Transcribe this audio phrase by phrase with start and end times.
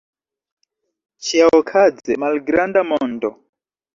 [1.27, 3.33] Ĉiaokaze, malgranda mondo.